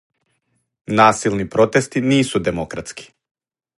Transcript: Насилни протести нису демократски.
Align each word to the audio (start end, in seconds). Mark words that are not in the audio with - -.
Насилни 0.99 1.45
протести 1.57 2.03
нису 2.13 2.43
демократски. 2.49 3.09